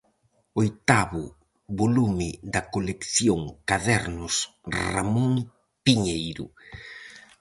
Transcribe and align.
Oitavo 0.61 1.23
volume 1.79 2.29
da 2.53 2.61
colección 2.73 3.41
Cadernos 3.69 4.35
Ramón 4.91 5.31
Piñeiro. 5.83 6.45